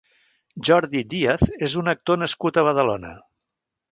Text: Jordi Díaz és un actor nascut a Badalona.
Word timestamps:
Jordi 0.69 1.01
Díaz 1.11 1.43
és 1.69 1.77
un 1.83 1.93
actor 1.95 2.21
nascut 2.23 2.57
a 2.57 2.65
Badalona. 2.71 3.15